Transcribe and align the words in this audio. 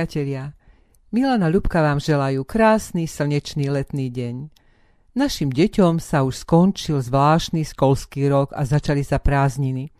priatelia, 0.00 0.56
Milana 1.12 1.52
Ľubka 1.52 1.84
vám 1.84 2.00
želajú 2.00 2.48
krásny 2.48 3.04
slnečný 3.04 3.68
letný 3.68 4.08
deň. 4.08 4.48
Našim 5.12 5.52
deťom 5.52 6.00
sa 6.00 6.24
už 6.24 6.40
skončil 6.40 7.04
zvláštny 7.04 7.68
školský 7.68 8.32
rok 8.32 8.48
a 8.56 8.64
začali 8.64 9.04
sa 9.04 9.20
prázdniny. 9.20 9.92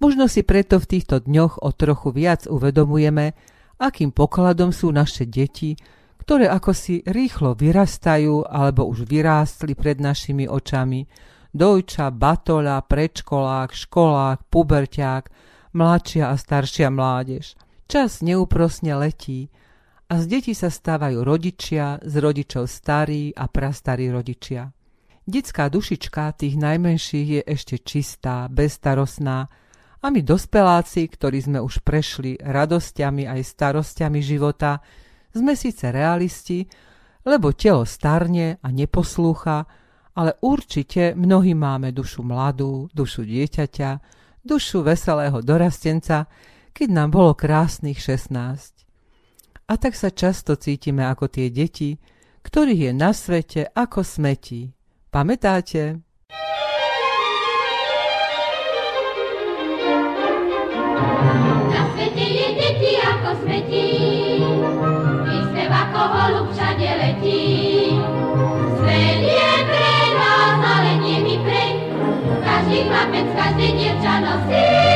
Možno 0.00 0.24
si 0.24 0.40
preto 0.40 0.80
v 0.80 0.88
týchto 0.88 1.20
dňoch 1.20 1.60
o 1.60 1.68
trochu 1.76 2.16
viac 2.16 2.48
uvedomujeme, 2.48 3.36
akým 3.76 4.08
pokladom 4.08 4.72
sú 4.72 4.88
naše 4.88 5.28
deti, 5.28 5.76
ktoré 6.24 6.48
ako 6.48 6.72
si 6.72 7.04
rýchlo 7.04 7.52
vyrastajú 7.52 8.48
alebo 8.48 8.88
už 8.88 9.04
vyrástli 9.04 9.76
pred 9.76 10.00
našimi 10.00 10.48
očami. 10.48 11.04
Dojča, 11.52 12.08
batola, 12.08 12.80
predškolák, 12.80 13.68
školák, 13.68 14.48
puberťák, 14.48 15.24
mladšia 15.76 16.24
a 16.32 16.34
staršia 16.40 16.88
mládež. 16.88 17.65
Čas 17.86 18.18
neúprosne 18.18 18.98
letí 18.98 19.46
a 20.10 20.18
z 20.18 20.24
detí 20.26 20.58
sa 20.58 20.74
stávajú 20.74 21.22
rodičia, 21.22 22.02
z 22.02 22.18
rodičov 22.18 22.66
starí 22.66 23.30
a 23.30 23.46
prastarí 23.46 24.10
rodičia. 24.10 24.74
Detská 25.22 25.70
dušička 25.70 26.34
tých 26.34 26.58
najmenších 26.58 27.28
je 27.30 27.42
ešte 27.46 27.78
čistá, 27.86 28.50
bezstarostná 28.50 29.46
a 30.02 30.06
my 30.10 30.18
dospeláci, 30.18 31.06
ktorí 31.06 31.46
sme 31.46 31.58
už 31.62 31.86
prešli 31.86 32.34
radosťami 32.42 33.30
aj 33.30 33.54
starostiami 33.54 34.18
života, 34.18 34.82
sme 35.30 35.54
síce 35.54 35.86
realisti, 35.94 36.66
lebo 37.22 37.54
telo 37.54 37.86
starne 37.86 38.58
a 38.62 38.68
neposlúcha, 38.74 39.62
ale 40.18 40.34
určite 40.42 41.14
mnohí 41.14 41.54
máme 41.54 41.94
dušu 41.94 42.26
mladú, 42.26 42.90
dušu 42.90 43.22
dieťaťa, 43.22 43.90
dušu 44.42 44.82
veselého 44.82 45.38
dorastenca, 45.38 46.26
keď 46.76 46.92
nám 46.92 47.08
bolo 47.16 47.32
krásnych 47.32 47.96
16. 47.96 48.36
A 49.64 49.72
tak 49.80 49.96
sa 49.96 50.12
často 50.12 50.60
cítime 50.60 51.08
ako 51.08 51.32
tie 51.32 51.48
deti, 51.48 51.96
ktorých 52.44 52.80
je 52.84 52.92
na 52.92 53.16
svete 53.16 53.72
ako 53.72 54.04
smeti. 54.04 54.76
Pamätáte? 55.08 56.04
Na 61.72 61.82
svete 61.96 62.24
je 62.28 62.48
deti 62.60 62.92
ako 63.00 63.30
smeti, 63.40 63.88
výsmev 65.24 65.72
ako 65.72 66.00
holub 66.12 66.46
všade 66.52 66.90
letí. 66.92 67.44
Svet 68.84 69.20
je 69.24 69.52
pre 69.64 69.88
každý 72.44 72.78
chlapec, 72.84 73.26
každé 73.32 73.66
dievča 73.80 74.14
nosí 74.20 74.95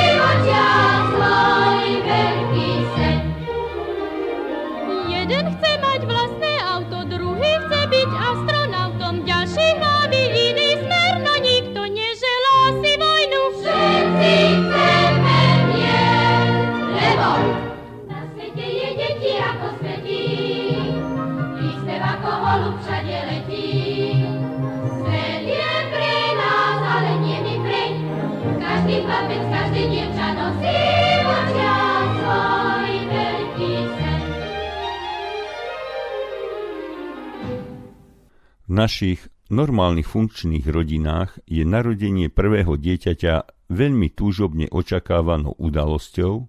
V 38.71 38.79
našich 38.79 39.27
normálnych 39.51 40.07
funkčných 40.07 40.63
rodinách 40.71 41.43
je 41.43 41.67
narodenie 41.67 42.31
prvého 42.31 42.79
dieťaťa 42.79 43.67
veľmi 43.67 44.15
túžobne 44.15 44.71
očakávanou 44.71 45.59
udalosťou 45.59 46.47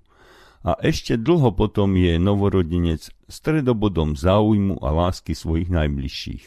a 0.62 0.78
ešte 0.86 1.18
dlho 1.18 1.50
potom 1.58 1.98
je 1.98 2.22
novorodenec 2.22 3.10
stredobodom 3.26 4.14
záujmu 4.14 4.86
a 4.86 4.94
lásky 4.94 5.34
svojich 5.34 5.74
najbližších. 5.74 6.46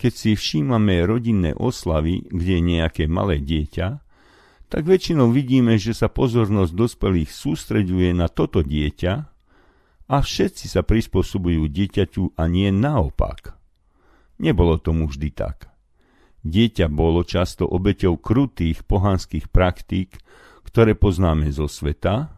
Keď 0.00 0.12
si 0.16 0.32
všímame 0.32 1.04
rodinné 1.04 1.52
oslavy, 1.52 2.24
kde 2.32 2.52
je 2.56 2.62
nejaké 2.64 3.04
malé 3.04 3.44
dieťa, 3.44 4.00
tak 4.72 4.88
väčšinou 4.88 5.28
vidíme, 5.28 5.76
že 5.76 5.92
sa 5.92 6.08
pozornosť 6.08 6.72
dospelých 6.72 7.28
sústreďuje 7.28 8.16
na 8.16 8.32
toto 8.32 8.64
dieťa 8.64 9.12
a 10.08 10.16
všetci 10.24 10.72
sa 10.72 10.80
prispôsobujú 10.80 11.68
dieťaťu 11.68 12.40
a 12.40 12.48
nie 12.48 12.72
naopak. 12.72 13.60
Nebolo 14.38 14.80
tomu 14.80 15.06
vždy 15.06 15.30
tak. 15.30 15.70
Dieťa 16.44 16.92
bolo 16.92 17.24
často 17.24 17.64
obeťou 17.64 18.20
krutých 18.20 18.84
pohanských 18.84 19.48
praktík, 19.48 20.20
ktoré 20.68 20.92
poznáme 20.92 21.48
zo 21.54 21.70
sveta, 21.70 22.34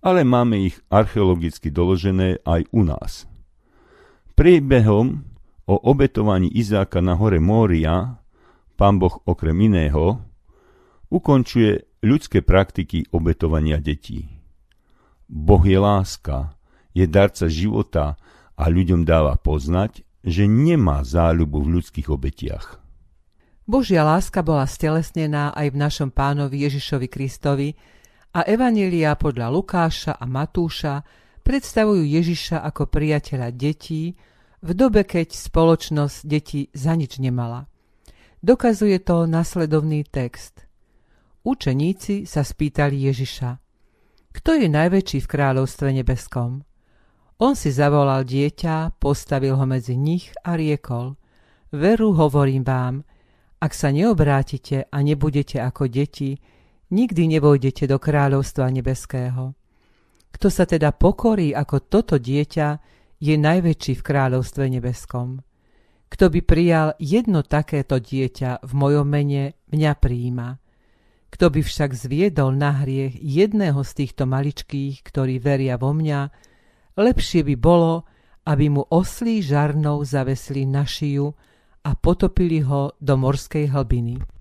ale 0.00 0.24
máme 0.24 0.66
ich 0.66 0.80
archeologicky 0.88 1.68
doložené 1.68 2.40
aj 2.42 2.66
u 2.72 2.82
nás. 2.82 3.28
Príbehom 4.34 5.22
o 5.68 5.76
obetovaní 5.76 6.48
Izáka 6.50 7.04
na 7.04 7.14
hore 7.14 7.38
Mória, 7.38 8.18
pán 8.74 8.96
Boh 8.96 9.22
okrem 9.28 9.54
iného, 9.60 10.18
ukončuje 11.12 11.84
ľudské 12.00 12.40
praktiky 12.40 13.06
obetovania 13.12 13.76
detí. 13.76 14.26
Boh 15.30 15.62
je 15.62 15.78
láska, 15.78 16.56
je 16.96 17.06
darca 17.06 17.46
života 17.46 18.18
a 18.58 18.64
ľuďom 18.66 19.06
dáva 19.06 19.38
poznať, 19.38 20.02
že 20.20 20.44
nemá 20.44 21.00
záľubu 21.00 21.64
v 21.64 21.80
ľudských 21.80 22.08
obetiach. 22.12 22.80
Božia 23.64 24.02
láska 24.02 24.42
bola 24.42 24.66
stelesnená 24.66 25.54
aj 25.54 25.70
v 25.70 25.80
našom 25.80 26.10
pánovi 26.10 26.66
Ježišovi 26.66 27.06
Kristovi 27.06 27.70
a 28.34 28.42
Evanília 28.42 29.14
podľa 29.14 29.46
Lukáša 29.54 30.12
a 30.18 30.24
Matúša 30.26 31.06
predstavujú 31.46 32.02
Ježiša 32.02 32.66
ako 32.66 32.90
priateľa 32.90 33.54
detí 33.54 34.18
v 34.60 34.70
dobe, 34.76 35.06
keď 35.06 35.32
spoločnosť 35.32 36.18
detí 36.26 36.68
za 36.74 36.92
nič 36.98 37.22
nemala. 37.22 37.70
Dokazuje 38.42 39.00
to 39.00 39.24
nasledovný 39.24 40.04
text. 40.04 40.66
Učeníci 41.46 42.28
sa 42.28 42.44
spýtali 42.44 43.08
Ježiša, 43.08 43.50
kto 44.30 44.50
je 44.62 44.68
najväčší 44.70 45.18
v 45.26 45.30
kráľovstve 45.30 45.88
nebeskom? 45.90 46.62
On 47.40 47.56
si 47.56 47.72
zavolal 47.72 48.28
dieťa, 48.28 49.00
postavil 49.00 49.56
ho 49.56 49.64
medzi 49.64 49.96
nich 49.96 50.28
a 50.44 50.60
riekol, 50.60 51.16
veru 51.72 52.12
hovorím 52.12 52.60
vám, 52.60 53.00
ak 53.64 53.72
sa 53.72 53.88
neobrátite 53.88 54.92
a 54.92 54.96
nebudete 55.00 55.56
ako 55.56 55.88
deti, 55.88 56.36
nikdy 56.92 57.32
nevojdete 57.32 57.88
do 57.88 57.96
kráľovstva 57.96 58.68
nebeského. 58.68 59.56
Kto 60.28 60.48
sa 60.52 60.68
teda 60.68 60.92
pokorí 60.92 61.56
ako 61.56 61.76
toto 61.88 62.20
dieťa, 62.20 62.68
je 63.20 63.34
najväčší 63.36 64.00
v 64.00 64.04
kráľovstve 64.04 64.64
nebeskom. 64.76 65.40
Kto 66.12 66.28
by 66.28 66.40
prijal 66.44 66.92
jedno 67.00 67.40
takéto 67.40 67.96
dieťa 68.00 68.68
v 68.68 68.72
mojom 68.76 69.08
mene, 69.08 69.56
mňa 69.72 69.92
príjima. 69.96 70.60
Kto 71.32 71.48
by 71.48 71.60
však 71.64 71.96
zviedol 71.96 72.52
na 72.52 72.84
hriech 72.84 73.16
jedného 73.16 73.80
z 73.80 73.92
týchto 73.96 74.28
maličkých, 74.28 75.00
ktorí 75.04 75.40
veria 75.40 75.80
vo 75.80 75.96
mňa, 75.96 76.49
Lepšie 76.96 77.46
by 77.46 77.54
bolo, 77.60 78.06
aby 78.46 78.66
mu 78.72 78.82
oslí 78.88 79.44
žarnou 79.44 80.02
zavesli 80.02 80.66
na 80.66 80.82
šiju 80.82 81.26
a 81.86 81.90
potopili 81.94 82.64
ho 82.64 82.94
do 82.98 83.14
morskej 83.14 83.70
hlbiny. 83.70 84.39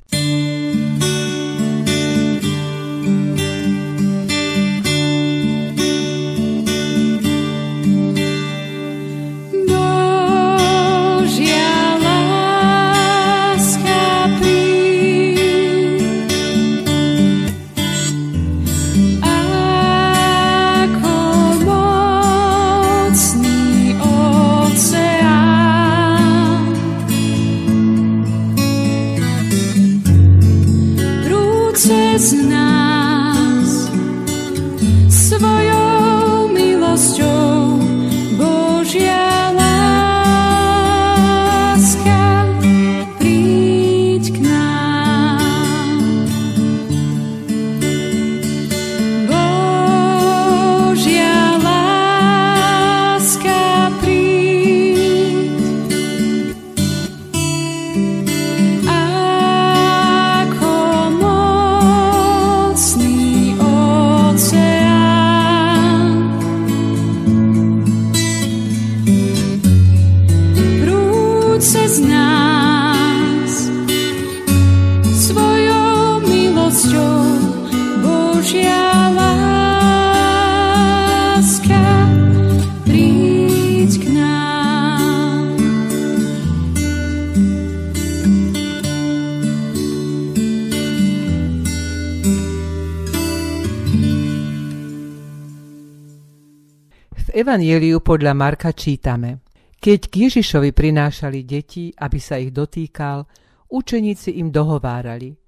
Evanieliu 97.40 98.04
podľa 98.04 98.36
Marka 98.36 98.76
čítame. 98.76 99.48
Keď 99.80 100.12
k 100.12 100.28
Ježišovi 100.28 100.76
prinášali 100.76 101.48
deti, 101.48 101.88
aby 101.88 102.20
sa 102.20 102.36
ich 102.36 102.52
dotýkal, 102.52 103.24
učeníci 103.72 104.44
im 104.44 104.52
dohovárali. 104.52 105.40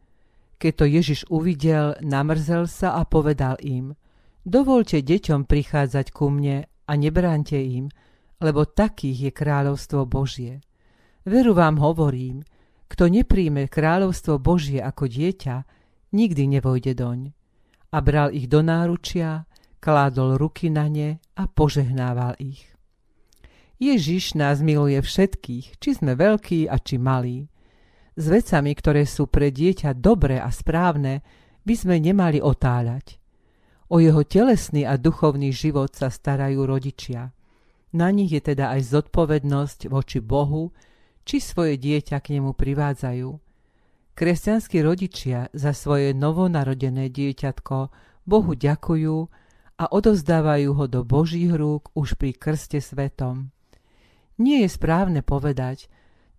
Keď 0.55 0.71
to 0.71 0.85
Ježiš 0.87 1.27
uvidel, 1.27 1.99
namrzel 1.99 2.71
sa 2.71 2.95
a 2.95 3.03
povedal 3.03 3.59
im, 3.59 3.91
dovolte 4.39 5.03
deťom 5.03 5.43
prichádzať 5.43 6.15
ku 6.15 6.31
mne 6.31 6.63
a 6.63 6.91
nebránte 6.95 7.59
im, 7.59 7.91
lebo 8.39 8.63
takých 8.63 9.27
je 9.27 9.31
kráľovstvo 9.35 10.07
Božie. 10.07 10.63
Veru 11.27 11.51
vám 11.51 11.75
hovorím, 11.75 12.47
kto 12.87 13.11
nepríjme 13.11 13.67
kráľovstvo 13.67 14.39
Božie 14.39 14.79
ako 14.79 15.11
dieťa, 15.11 15.67
nikdy 16.15 16.55
nevojde 16.55 16.95
doň. 16.95 17.35
A 17.91 17.99
bral 17.99 18.31
ich 18.31 18.47
do 18.47 18.63
náručia, 18.63 19.43
kládol 19.81 20.37
ruky 20.37 20.69
na 20.69 20.85
ne 20.85 21.17
a 21.33 21.49
požehnával 21.49 22.37
ich. 22.37 22.71
Ježiš 23.81 24.37
nás 24.37 24.61
miluje 24.61 25.01
všetkých, 25.01 25.81
či 25.81 25.89
sme 25.97 26.13
veľkí 26.13 26.69
a 26.69 26.77
či 26.77 27.01
malí. 27.01 27.49
S 28.13 28.29
vecami, 28.29 28.77
ktoré 28.77 29.09
sú 29.09 29.25
pre 29.25 29.49
dieťa 29.49 29.97
dobré 29.97 30.37
a 30.37 30.53
správne, 30.53 31.25
by 31.65 31.73
sme 31.73 31.97
nemali 31.97 32.37
otáľať. 32.37 33.17
O 33.89 33.97
jeho 33.97 34.21
telesný 34.21 34.85
a 34.85 35.01
duchovný 35.01 35.49
život 35.49 35.97
sa 35.97 36.13
starajú 36.13 36.61
rodičia. 36.63 37.33
Na 37.97 38.13
nich 38.13 38.31
je 38.31 38.39
teda 38.39 38.71
aj 38.77 38.87
zodpovednosť 38.93 39.89
voči 39.89 40.21
Bohu, 40.21 40.71
či 41.25 41.41
svoje 41.41 41.81
dieťa 41.81 42.21
k 42.21 42.37
nemu 42.37 42.53
privádzajú. 42.53 43.29
Kresťanskí 44.13 44.77
rodičia 44.85 45.49
za 45.57 45.73
svoje 45.73 46.13
novonarodené 46.13 47.09
dieťatko 47.09 47.77
Bohu 48.29 48.51
ďakujú 48.53 49.40
a 49.81 49.89
odovzdávajú 49.89 50.77
ho 50.77 50.85
do 50.85 51.01
Božích 51.01 51.49
rúk 51.49 51.89
už 51.97 52.13
pri 52.13 52.37
krste 52.37 52.77
svetom. 52.77 53.49
Nie 54.37 54.61
je 54.65 54.69
správne 54.69 55.25
povedať, 55.25 55.89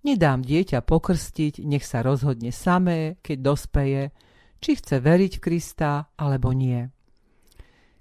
nedám 0.07 0.47
dieťa 0.47 0.87
pokrstiť, 0.87 1.67
nech 1.67 1.83
sa 1.83 2.07
rozhodne 2.07 2.55
samé, 2.55 3.19
keď 3.19 3.37
dospeje, 3.43 4.03
či 4.63 4.79
chce 4.79 5.03
veriť 5.03 5.43
Krista 5.43 6.07
alebo 6.15 6.55
nie. 6.55 6.87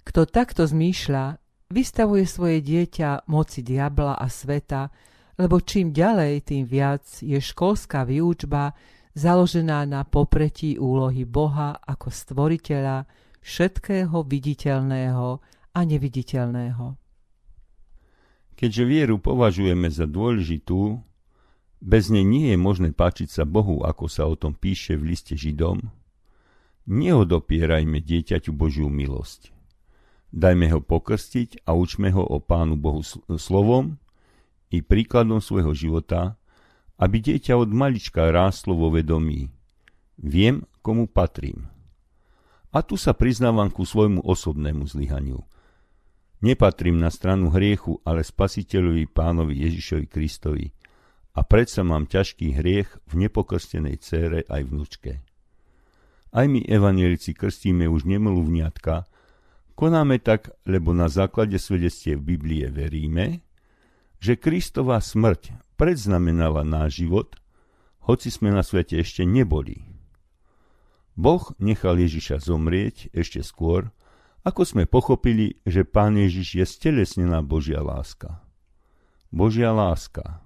Kto 0.06 0.30
takto 0.30 0.70
zmýšľa, 0.70 1.42
vystavuje 1.74 2.30
svoje 2.30 2.62
dieťa 2.62 3.26
moci 3.26 3.66
diabla 3.66 4.22
a 4.22 4.30
sveta, 4.30 4.94
lebo 5.42 5.58
čím 5.58 5.90
ďalej, 5.90 6.54
tým 6.54 6.70
viac 6.70 7.02
je 7.18 7.42
školská 7.42 8.06
výučba 8.06 8.78
založená 9.18 9.90
na 9.90 10.06
popretí 10.06 10.78
úlohy 10.78 11.26
Boha 11.26 11.82
ako 11.82 12.14
stvoriteľa 12.14 13.10
všetkého 13.42 14.22
viditeľného 14.26 15.28
a 15.74 15.80
neviditeľného. 15.82 16.98
Keďže 18.56 18.84
vieru 18.86 19.18
považujeme 19.18 19.90
za 19.90 20.06
dôležitú, 20.06 21.02
bez 21.82 22.14
nej 22.14 22.22
nie 22.22 22.54
je 22.54 22.60
možné 22.62 22.94
páčiť 22.94 23.42
sa 23.42 23.44
Bohu, 23.44 23.82
ako 23.82 24.06
sa 24.06 24.30
o 24.30 24.38
tom 24.38 24.54
píše 24.54 24.94
v 24.94 25.18
liste 25.18 25.34
Židom. 25.34 25.90
Neodopierajme 26.86 27.98
dieťaťu 28.06 28.54
Božiu 28.54 28.86
milosť. 28.94 29.50
Dajme 30.30 30.70
ho 30.78 30.80
pokrstiť 30.80 31.66
a 31.66 31.74
učme 31.74 32.14
ho 32.14 32.22
o 32.22 32.38
Pánu 32.38 32.78
Bohu 32.78 33.02
slovom 33.36 33.98
i 34.70 34.86
príkladom 34.86 35.42
svojho 35.42 35.74
života, 35.74 36.38
aby 37.02 37.18
dieťa 37.18 37.58
od 37.58 37.74
malička 37.74 38.30
rástlo 38.30 38.78
vo 38.78 38.94
vedomí. 38.94 39.50
Viem, 40.22 40.70
komu 40.86 41.10
patrím. 41.10 41.81
A 42.72 42.80
tu 42.84 42.96
sa 42.96 43.12
priznávam 43.12 43.68
ku 43.68 43.84
svojmu 43.84 44.24
osobnému 44.24 44.88
zlyhaniu– 44.88 45.44
Nepatrím 46.42 46.98
na 46.98 47.14
stranu 47.14 47.54
hriechu, 47.54 48.02
ale 48.02 48.26
spasiteľovi 48.26 49.06
pánovi 49.14 49.62
Ježišovi 49.62 50.06
Kristovi. 50.10 50.74
A 51.38 51.46
predsa 51.46 51.86
mám 51.86 52.10
ťažký 52.10 52.58
hriech 52.58 52.90
v 53.06 53.14
nepokrstenej 53.26 54.02
cére 54.02 54.42
aj 54.50 54.62
vnúčke. 54.66 55.22
Aj 56.34 56.46
my, 56.50 56.66
evanielici, 56.66 57.38
krstíme 57.38 57.86
už 57.86 58.10
vňatka, 58.10 59.06
konáme 59.78 60.18
tak, 60.18 60.50
lebo 60.66 60.98
na 60.98 61.14
základe 61.14 61.62
svedectiev 61.62 62.26
Biblie 62.26 62.74
veríme, 62.74 63.46
že 64.18 64.34
Kristová 64.34 64.98
smrť 64.98 65.54
predznamenala 65.78 66.66
náš 66.66 67.06
život, 67.06 67.38
hoci 68.02 68.34
sme 68.34 68.50
na 68.50 68.66
svete 68.66 68.98
ešte 68.98 69.30
neboli. 69.30 69.86
Boh 71.16 71.44
nechal 71.60 72.00
Ježiša 72.00 72.40
zomrieť 72.40 73.12
ešte 73.12 73.44
skôr, 73.44 73.92
ako 74.42 74.66
sme 74.66 74.84
pochopili, 74.90 75.62
že 75.68 75.86
Pán 75.86 76.18
Ježiš 76.18 76.48
je 76.58 76.66
stelesnená 76.66 77.46
Božia 77.46 77.84
láska. 77.84 78.42
Božia 79.30 79.70
láska, 79.70 80.42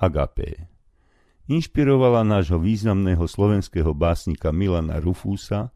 agapé, 0.00 0.72
inšpirovala 1.46 2.26
nášho 2.26 2.58
významného 2.58 3.22
slovenského 3.28 3.92
básnika 3.92 4.50
Milana 4.50 4.98
Rufusa 4.98 5.70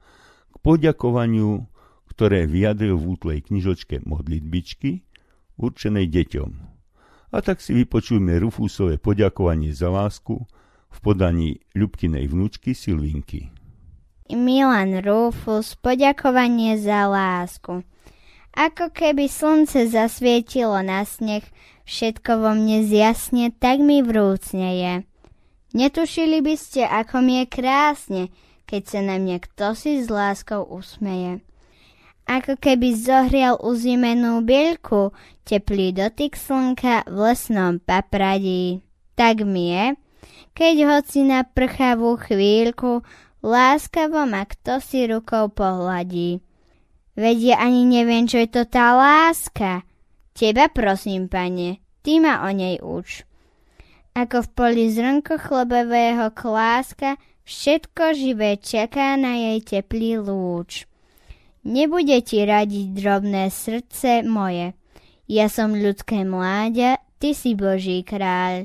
k 0.50 0.56
poďakovaniu, 0.58 1.68
ktoré 2.10 2.48
vyjadril 2.48 2.98
v 2.98 3.06
útlej 3.14 3.38
knižočke 3.46 4.02
modlitbičky 4.02 5.06
určenej 5.60 6.10
deťom. 6.10 6.50
A 7.30 7.38
tak 7.38 7.62
si 7.62 7.70
vypočujme 7.76 8.34
Rufusové 8.42 8.98
poďakovanie 8.98 9.70
za 9.70 9.92
lásku 9.92 10.42
v 10.90 10.98
podaní 10.98 11.62
Ľubkinej 11.78 12.26
vnúčky 12.26 12.74
Silvinky. 12.74 13.59
Milan 14.34 15.02
Rufus 15.02 15.74
poďakovanie 15.78 16.78
za 16.78 17.06
lásku. 17.06 17.82
Ako 18.54 18.90
keby 18.90 19.30
slnce 19.30 19.86
zasvietilo 19.86 20.82
na 20.82 21.06
sneh, 21.06 21.46
všetko 21.86 22.30
vo 22.42 22.50
mne 22.54 22.82
zjasne, 22.82 23.54
tak 23.54 23.78
mi 23.78 24.02
vrúcne 24.02 24.70
je. 24.74 24.94
Netušili 25.70 26.42
by 26.42 26.54
ste, 26.58 26.82
ako 26.82 27.22
mi 27.22 27.42
je 27.42 27.44
krásne, 27.46 28.22
keď 28.66 28.82
sa 28.86 29.00
na 29.06 29.22
mne 29.22 29.38
kto 29.38 29.78
si 29.78 30.02
s 30.02 30.10
láskou 30.10 30.66
usmeje. 30.66 31.42
Ako 32.30 32.58
keby 32.58 32.94
zohrial 32.94 33.58
uzimenú 33.58 34.42
bielku, 34.46 35.10
teplý 35.42 35.90
dotyk 35.90 36.38
slnka 36.38 37.06
v 37.10 37.16
lesnom 37.26 37.82
papradí. 37.82 38.82
Tak 39.18 39.42
mi 39.42 39.74
je, 39.74 39.98
keď 40.54 40.74
hoci 40.86 41.26
na 41.26 41.42
prchavú 41.42 42.18
chvíľku 42.18 43.02
Láskavo 43.40 44.28
ma 44.28 44.44
kto 44.44 44.84
si 44.84 45.08
rukou 45.08 45.48
pohľadí. 45.48 46.44
Veď 47.16 47.36
ja 47.52 47.56
ani 47.64 47.88
neviem, 47.88 48.28
čo 48.28 48.40
je 48.40 48.48
to 48.52 48.62
tá 48.68 48.92
láska. 48.92 49.84
Teba 50.36 50.68
prosím, 50.68 51.28
pane, 51.28 51.80
ty 52.04 52.20
ma 52.20 52.44
o 52.44 52.50
nej 52.52 52.80
uč. 52.80 53.24
Ako 54.12 54.44
v 54.44 54.48
poli 54.52 54.84
zrnko 54.92 55.40
chlebového 55.40 56.32
kláska, 56.36 57.16
všetko 57.48 58.12
živé 58.12 58.60
čaká 58.60 59.16
na 59.16 59.36
jej 59.36 59.58
teplý 59.64 60.20
lúč. 60.20 60.84
Nebude 61.64 62.20
ti 62.24 62.44
radiť 62.44 62.86
drobné 62.96 63.52
srdce 63.52 64.24
moje. 64.24 64.72
Ja 65.28 65.46
som 65.52 65.76
ľudské 65.76 66.24
mláďa, 66.24 66.98
ty 67.20 67.36
si 67.36 67.52
Boží 67.52 68.00
kráľ. 68.00 68.64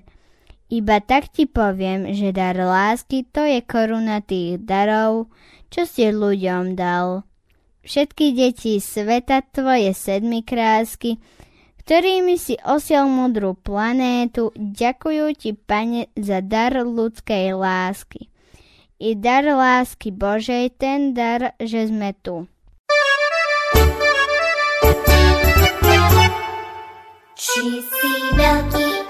Iba 0.65 0.98
tak 0.98 1.29
ti 1.29 1.45
poviem, 1.45 2.10
že 2.17 2.34
dar 2.34 2.57
lásky 2.57 3.22
to 3.29 3.45
je 3.45 3.62
koruna 3.62 4.25
tých 4.25 4.65
darov, 4.65 5.29
čo 5.69 5.86
si 5.86 6.10
ľuďom 6.10 6.74
dal. 6.74 7.22
Všetky 7.86 8.34
deti 8.34 8.81
sveta 8.81 9.45
tvoje 9.45 9.93
sedmi 9.93 10.41
krásky, 10.41 11.22
ktorými 11.86 12.41
si 12.41 12.57
osiel 12.65 13.05
mudrú 13.05 13.53
planétu, 13.53 14.50
ďakujú 14.57 15.38
ti, 15.38 15.53
pane, 15.53 16.10
za 16.17 16.41
dar 16.41 16.74
ľudskej 16.81 17.53
lásky. 17.53 18.34
I 18.98 19.13
dar 19.13 19.45
lásky 19.45 20.10
Božej, 20.10 20.74
ten 20.81 21.13
dar, 21.13 21.53
že 21.62 21.93
sme 21.93 22.17
tu. 22.17 22.50
Či 27.38 27.62
si 27.86 28.12
veľký 28.34 29.04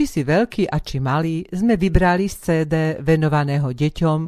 Či 0.00 0.08
si 0.08 0.22
veľký 0.24 0.64
a 0.72 0.80
či 0.80 0.96
malý 0.96 1.44
sme 1.52 1.76
vybrali 1.76 2.24
z 2.24 2.36
CD 2.40 2.96
venovaného 3.04 3.68
deťom 3.68 4.20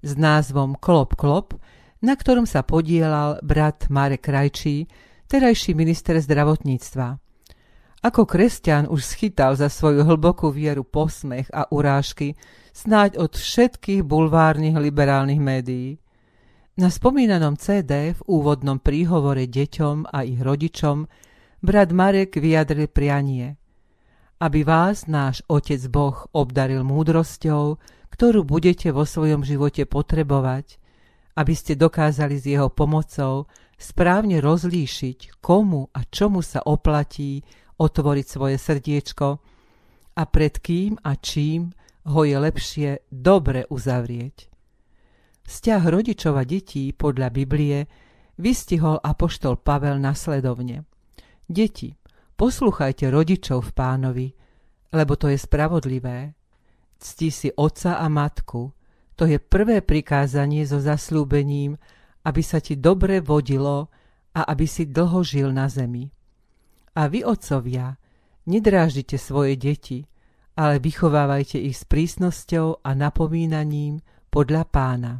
s 0.00 0.16
názvom 0.16 0.80
Klop 0.80 1.20
Klop, 1.20 1.52
na 2.00 2.16
ktorom 2.16 2.48
sa 2.48 2.64
podielal 2.64 3.36
brat 3.44 3.92
Marek 3.92 4.24
Krajčí, 4.24 4.88
terajší 5.28 5.76
minister 5.76 6.16
zdravotníctva. 6.16 7.20
Ako 8.08 8.24
kresťan 8.24 8.88
už 8.88 9.04
schytal 9.04 9.52
za 9.52 9.68
svoju 9.68 10.00
hlbokú 10.08 10.48
vieru 10.48 10.80
posmech 10.80 11.52
a 11.52 11.68
urážky 11.68 12.32
snáď 12.72 13.20
od 13.20 13.36
všetkých 13.36 14.08
bulvárnych 14.08 14.80
liberálnych 14.80 15.44
médií. 15.44 16.00
Na 16.80 16.88
spomínanom 16.88 17.60
CD 17.60 18.16
v 18.16 18.20
úvodnom 18.32 18.80
príhovore 18.80 19.44
deťom 19.44 20.08
a 20.08 20.24
ich 20.24 20.40
rodičom 20.40 21.04
brat 21.60 21.92
Marek 21.92 22.40
vyjadril 22.40 22.88
prianie, 22.88 23.60
aby 24.38 24.62
vás 24.62 25.10
náš 25.10 25.42
Otec 25.50 25.82
Boh 25.90 26.26
obdaril 26.30 26.86
múdrosťou, 26.86 27.78
ktorú 28.14 28.46
budete 28.46 28.94
vo 28.94 29.02
svojom 29.02 29.42
živote 29.42 29.86
potrebovať, 29.86 30.78
aby 31.38 31.54
ste 31.54 31.78
dokázali 31.78 32.38
s 32.38 32.44
jeho 32.46 32.70
pomocou 32.70 33.50
správne 33.78 34.42
rozlíšiť, 34.42 35.38
komu 35.38 35.90
a 35.94 36.02
čomu 36.06 36.42
sa 36.42 36.62
oplatí 36.66 37.46
otvoriť 37.78 38.26
svoje 38.26 38.56
srdiečko 38.58 39.28
a 40.18 40.22
pred 40.26 40.54
kým 40.58 40.98
a 41.06 41.14
čím 41.14 41.70
ho 42.10 42.20
je 42.26 42.34
lepšie 42.34 43.06
dobre 43.06 43.70
uzavrieť. 43.70 44.50
Vzťah 45.46 45.82
rodičov 45.86 46.42
detí 46.44 46.90
podľa 46.90 47.28
Biblie 47.30 47.86
vystihol 48.36 48.98
apoštol 48.98 49.62
Pavel 49.62 50.02
nasledovne. 50.02 50.84
Deti, 51.48 51.96
posluchajte 52.38 53.10
rodičov 53.10 53.68
v 53.68 53.74
pánovi, 53.74 54.28
lebo 54.94 55.18
to 55.18 55.26
je 55.26 55.36
spravodlivé. 55.36 56.38
Cti 57.02 57.28
si 57.34 57.48
otca 57.50 57.98
a 57.98 58.06
matku, 58.06 58.70
to 59.18 59.26
je 59.26 59.42
prvé 59.42 59.82
prikázanie 59.82 60.62
so 60.62 60.78
zaslúbením, 60.78 61.74
aby 62.22 62.42
sa 62.46 62.62
ti 62.62 62.78
dobre 62.78 63.18
vodilo 63.18 63.90
a 64.30 64.46
aby 64.46 64.70
si 64.70 64.86
dlho 64.86 65.26
žil 65.26 65.50
na 65.50 65.66
zemi. 65.66 66.06
A 66.94 67.10
vy, 67.10 67.26
otcovia, 67.26 67.98
nedráždite 68.46 69.18
svoje 69.18 69.58
deti, 69.58 70.06
ale 70.58 70.78
vychovávajte 70.78 71.58
ich 71.58 71.78
s 71.78 71.84
prísnosťou 71.86 72.82
a 72.82 72.90
napomínaním 72.94 74.02
podľa 74.30 74.62
pána. 74.66 75.12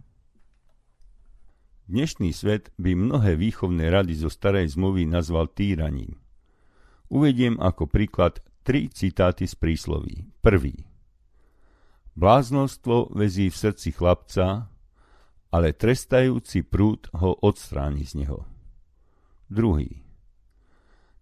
Dnešný 1.89 2.35
svet 2.35 2.71
by 2.77 2.95
mnohé 2.95 3.39
výchovné 3.39 3.89
rady 3.89 4.15
zo 4.19 4.29
starej 4.29 4.75
zmluvy 4.75 5.09
nazval 5.09 5.49
týraním. 5.51 6.19
Uvediem 7.09 7.57
ako 7.57 7.89
príklad 7.89 8.45
tri 8.61 8.93
citáty 8.93 9.49
z 9.49 9.57
prísloví. 9.57 10.29
Prvý. 10.45 10.85
Bláznostvo 12.13 13.09
vezí 13.17 13.49
v 13.49 13.57
srdci 13.57 13.97
chlapca, 13.97 14.69
ale 15.49 15.73
trestajúci 15.73 16.69
prúd 16.69 17.09
ho 17.17 17.33
odstráni 17.41 18.05
z 18.05 18.25
neho. 18.25 18.45
Druhý. 19.49 20.05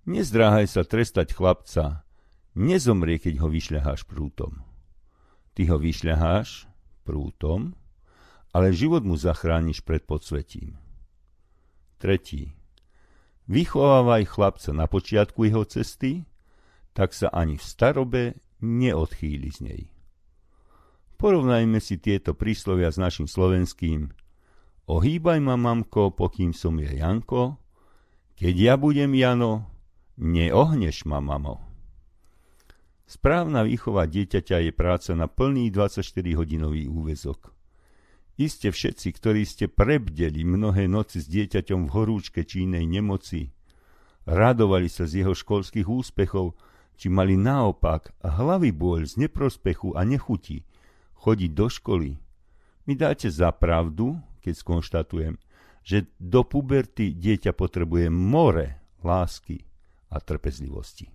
Nezdráhaj 0.09 0.67
sa 0.67 0.83
trestať 0.83 1.37
chlapca, 1.37 2.03
nezomrie, 2.59 3.23
keď 3.23 3.45
ho 3.45 3.49
vyšľaháš 3.53 4.11
prútom. 4.11 4.67
Ty 5.55 5.63
ho 5.71 5.79
vyšľaháš 5.79 6.67
prútom, 7.07 7.79
ale 8.51 8.75
život 8.75 9.07
mu 9.07 9.15
zachrániš 9.15 9.87
pred 9.87 10.03
podsvetím. 10.03 10.81
Tretí. 12.01 12.56
Vychovávaj 13.47 14.27
chlapca 14.27 14.71
na 14.75 14.91
počiatku 14.91 15.47
jeho 15.47 15.63
cesty, 15.63 16.27
tak 16.91 17.15
sa 17.15 17.31
ani 17.31 17.55
v 17.55 17.65
starobe 17.65 18.23
neodchýli 18.59 19.49
z 19.55 19.59
nej. 19.63 19.83
Porovnajme 21.17 21.81
si 21.81 21.97
tieto 21.97 22.37
príslovia 22.37 22.93
s 22.93 23.01
našim 23.01 23.25
slovenským. 23.25 24.13
Ohýbaj 24.91 25.39
ma, 25.41 25.57
mamko, 25.57 26.13
pokým 26.13 26.53
som 26.53 26.77
je 26.77 27.01
Janko, 27.01 27.57
keď 28.37 28.55
ja 28.55 28.75
budem 28.77 29.17
Jano, 29.17 29.65
neohneš 30.21 31.09
ma, 31.09 31.25
mamo. 31.25 31.65
Správna 33.09 33.65
výchova 33.65 34.05
dieťaťa 34.05 34.69
je 34.69 34.73
práca 34.75 35.17
na 35.17 35.31
plný 35.31 35.73
24-hodinový 35.73 36.91
úvezok. 36.91 37.56
Iste 38.37 38.69
všetci, 38.69 39.09
ktorí 39.17 39.49
ste 39.49 39.65
prebdeli 39.65 40.45
mnohé 40.45 40.93
noci 40.93 41.25
s 41.25 41.27
dieťaťom 41.33 41.89
v 41.89 41.93
horúčke 41.97 42.45
či 42.45 42.69
inej 42.69 42.85
nemoci, 42.85 43.49
radovali 44.29 44.93
sa 44.93 45.09
z 45.09 45.25
jeho 45.25 45.33
školských 45.33 45.89
úspechov, 45.89 46.53
či 47.01 47.09
mali 47.09 47.41
naopak 47.41 48.13
hlavy 48.21 48.77
bôľ 48.77 49.09
z 49.09 49.25
neprospechu 49.25 49.97
a 49.97 50.05
nechuti 50.05 50.69
chodiť 51.25 51.51
do 51.57 51.67
školy. 51.73 52.11
Mi 52.85 52.93
dáte 52.93 53.33
za 53.33 53.49
pravdu, 53.57 54.21
keď 54.45 54.55
skonštatujem, 54.61 55.35
že 55.81 56.05
do 56.21 56.45
puberty 56.45 57.17
dieťa 57.17 57.57
potrebuje 57.57 58.13
more 58.13 58.79
lásky 59.01 59.65
a 60.13 60.21
trpezlivosti. 60.21 61.09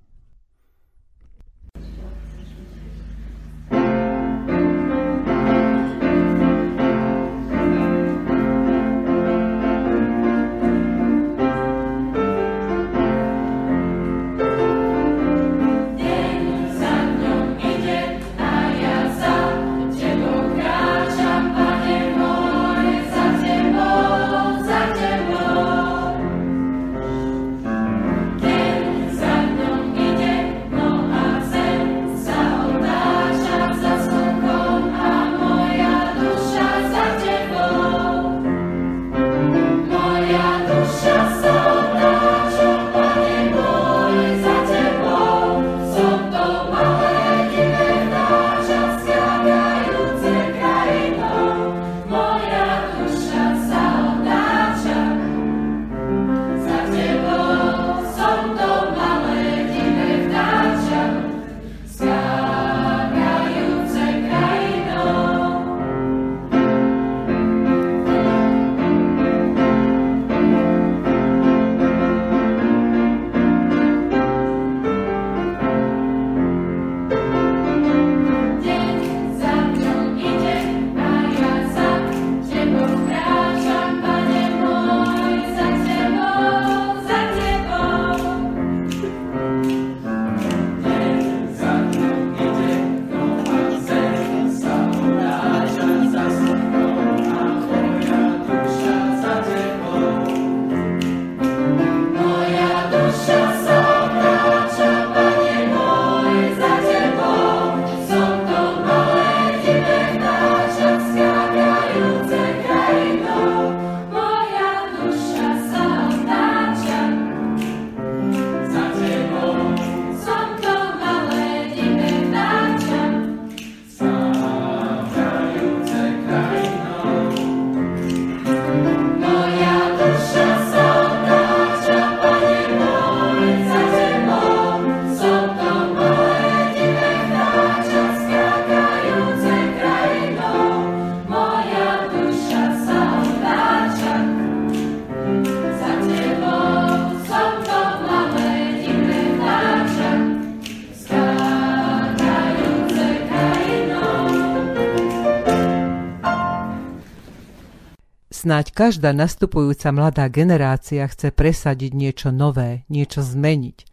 Snáď 158.42 158.74
každá 158.74 159.14
nastupujúca 159.14 159.94
mladá 159.94 160.26
generácia 160.26 161.06
chce 161.06 161.30
presadiť 161.30 161.94
niečo 161.94 162.34
nové, 162.34 162.90
niečo 162.90 163.22
zmeniť. 163.22 163.86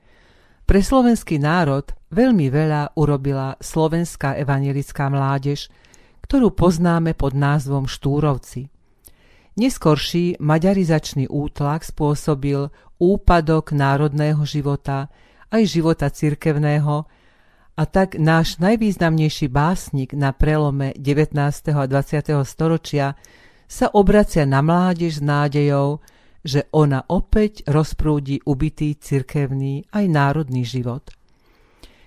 Pre 0.64 0.80
slovenský 0.80 1.36
národ 1.36 1.84
veľmi 2.08 2.48
veľa 2.48 2.96
urobila 2.96 3.60
slovenská 3.60 4.40
evangelická 4.40 5.12
mládež, 5.12 5.68
ktorú 6.24 6.56
poznáme 6.56 7.12
pod 7.12 7.36
názvom 7.36 7.84
Štúrovci. 7.84 8.72
Neskorší 9.60 10.40
maďarizačný 10.40 11.28
útlak 11.28 11.84
spôsobil 11.84 12.72
úpadok 12.96 13.76
národného 13.76 14.48
života, 14.48 15.12
aj 15.52 15.62
života 15.68 16.08
cirkevného, 16.08 17.04
a 17.76 17.82
tak 17.84 18.16
náš 18.16 18.56
najvýznamnejší 18.64 19.52
básnik 19.52 20.16
na 20.16 20.32
prelome 20.32 20.96
19. 20.96 21.36
a 21.68 21.84
20. 21.84 22.48
storočia 22.48 23.12
sa 23.68 23.92
obracia 23.92 24.48
na 24.48 24.64
mládež 24.64 25.20
s 25.20 25.22
nádejou, 25.22 26.00
že 26.40 26.64
ona 26.72 27.04
opäť 27.12 27.68
rozprúdi 27.68 28.40
ubitý 28.48 28.96
cirkevný 28.96 29.84
aj 29.92 30.04
národný 30.08 30.64
život. 30.64 31.04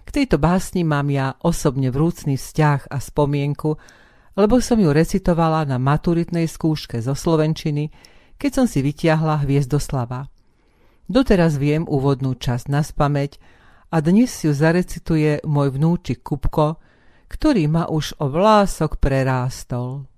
K 0.01 0.09
tejto 0.09 0.41
básni 0.41 0.81
mám 0.81 1.13
ja 1.13 1.37
osobne 1.45 1.93
vrúcný 1.93 2.35
vzťah 2.35 2.89
a 2.89 2.97
spomienku, 2.97 3.77
lebo 4.33 4.57
som 4.57 4.81
ju 4.81 4.89
recitovala 4.89 5.69
na 5.69 5.77
maturitnej 5.77 6.49
skúške 6.49 6.97
zo 6.99 7.13
Slovenčiny, 7.13 7.93
keď 8.41 8.51
som 8.51 8.65
si 8.65 8.81
vytiahla 8.81 9.45
Hviezdoslava. 9.45 10.25
Doteraz 11.05 11.61
viem 11.61 11.85
úvodnú 11.85 12.33
časť 12.39 12.65
na 12.71 12.81
spameť 12.81 13.37
a 13.91 13.99
dnes 14.01 14.31
ju 14.31 14.55
zarecituje 14.55 15.43
môj 15.45 15.77
vnúčik 15.77 16.25
Kupko, 16.25 16.79
ktorý 17.27 17.67
ma 17.67 17.85
už 17.91 18.17
o 18.23 18.31
vlások 18.31 18.97
prerástol. 18.97 20.10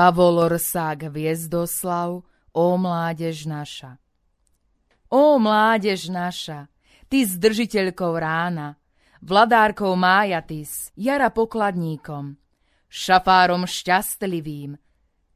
Pavol 0.00 0.48
Orsák 0.48 1.12
Viezdoslav, 1.12 2.24
ó 2.56 2.66
mládež 2.80 3.44
naša. 3.44 4.00
Ó 5.12 5.36
mládež 5.36 6.08
naša, 6.08 6.72
ty 7.12 7.28
s 7.28 7.36
držiteľkou 7.36 8.16
rána, 8.16 8.80
vladárkou 9.20 9.92
mája 10.00 10.40
tys, 10.40 10.88
jara 10.96 11.28
pokladníkom, 11.28 12.40
šafárom 12.88 13.68
šťastlivým, 13.68 14.80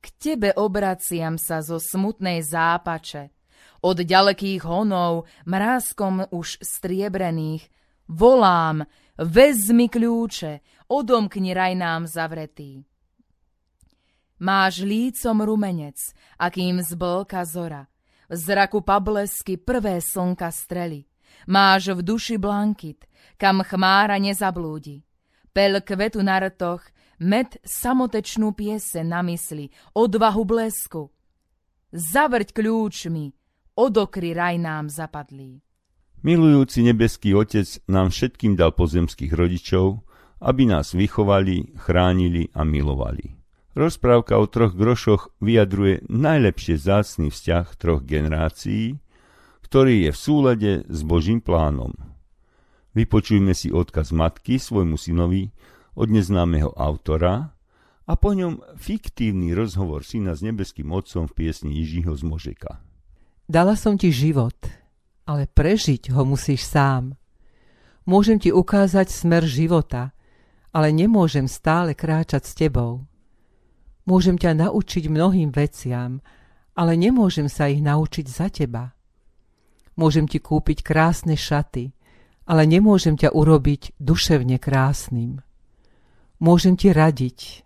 k 0.01 0.07
tebe 0.17 0.57
obraciam 0.57 1.37
sa 1.37 1.61
zo 1.61 1.77
smutnej 1.77 2.41
zápače, 2.41 3.37
od 3.85 4.01
ďalekých 4.01 4.65
honov, 4.65 5.29
mrázkom 5.45 6.33
už 6.33 6.65
striebrených, 6.65 7.69
volám, 8.09 8.89
vezmi 9.21 9.93
kľúče, 9.93 10.65
odomkni 10.89 11.53
raj 11.53 11.77
nám 11.77 12.09
zavretý. 12.09 12.89
Máš 14.45 14.85
lícom 14.85 15.41
rumenec, 15.41 15.97
akým 16.37 16.85
zblka 16.85 17.49
zora. 17.49 17.89
V 18.29 18.37
zraku 18.37 18.85
pablesky 18.85 19.57
prvé 19.57 20.05
slnka 20.05 20.53
strely. 20.53 21.09
Máš 21.49 21.97
v 21.97 22.05
duši 22.05 22.37
blankit, 22.37 23.09
kam 23.41 23.65
chmára 23.65 24.21
nezablúdi. 24.21 25.01
Pel 25.49 25.81
kvetu 25.81 26.21
na 26.21 26.45
rtoch, 26.45 26.85
med 27.25 27.57
samotečnú 27.65 28.53
piese 28.53 29.01
na 29.01 29.25
mysli, 29.25 29.73
odvahu 29.97 30.45
blesku. 30.45 31.09
Zavrť 31.97 32.53
kľúčmi, 32.53 33.33
odokry 33.81 34.37
raj 34.37 34.61
nám 34.61 34.93
zapadlí. 34.93 35.65
Milujúci 36.21 36.85
nebeský 36.85 37.33
Otec 37.33 37.81
nám 37.89 38.13
všetkým 38.13 38.61
dal 38.61 38.77
pozemských 38.77 39.33
rodičov, 39.33 40.05
aby 40.45 40.69
nás 40.69 40.93
vychovali, 40.93 41.81
chránili 41.81 42.53
a 42.53 42.61
milovali. 42.61 43.44
Rozprávka 43.75 44.39
o 44.39 44.47
troch 44.47 44.79
grošoch 44.79 45.35
vyjadruje 45.43 46.07
najlepšie 46.07 46.79
zácný 46.79 47.35
vzťah 47.35 47.67
troch 47.75 48.07
generácií, 48.07 49.03
ktorý 49.67 50.07
je 50.07 50.11
v 50.15 50.19
súlade 50.19 50.73
s 50.87 51.03
Božím 51.03 51.43
plánom. 51.43 51.91
Vypočujme 52.95 53.51
si 53.59 53.75
odkaz 53.75 54.15
matky 54.15 54.63
svojmu 54.63 54.95
synovi 54.95 55.51
od 55.99 56.07
neznámeho 56.07 56.71
autora 56.79 57.51
a 58.07 58.13
po 58.15 58.31
ňom 58.31 58.63
fiktívny 58.79 59.51
rozhovor 59.51 60.07
syna 60.07 60.39
s 60.39 60.47
nebeským 60.47 60.95
otcom 60.95 61.27
v 61.27 61.35
piesni 61.35 61.83
Jižího 61.83 62.15
z 62.15 62.23
Možeka. 62.23 62.79
Dala 63.51 63.75
som 63.75 63.99
ti 63.99 64.15
život, 64.15 64.55
ale 65.27 65.51
prežiť 65.51 66.15
ho 66.15 66.23
musíš 66.23 66.63
sám. 66.63 67.19
Môžem 68.07 68.39
ti 68.39 68.55
ukázať 68.55 69.11
smer 69.11 69.43
života, 69.43 70.15
ale 70.71 70.95
nemôžem 70.95 71.51
stále 71.51 71.99
kráčať 71.99 72.47
s 72.47 72.55
tebou. 72.55 73.03
Môžem 74.05 74.37
ťa 74.37 74.53
naučiť 74.69 75.09
mnohým 75.09 75.49
veciam, 75.49 76.21
ale 76.77 76.93
nemôžem 76.99 77.49
sa 77.49 77.73
ich 77.73 77.81
naučiť 77.81 78.27
za 78.29 78.53
teba. 78.53 78.93
Môžem 79.97 80.29
ti 80.29 80.43
kúpiť 80.43 80.85
krásne 80.85 81.39
šaty, 81.39 81.95
ale 82.45 82.69
nemôžem 82.69 83.17
ťa 83.17 83.33
urobiť 83.33 83.97
duševne 83.97 84.61
krásnym. 84.61 85.41
Môžem 86.43 86.77
ti 86.77 86.93
radiť, 86.93 87.65